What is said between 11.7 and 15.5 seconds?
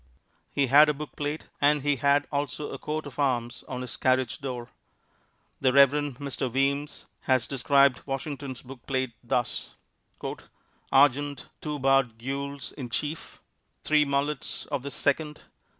bar gules in chief, three mullets of the second.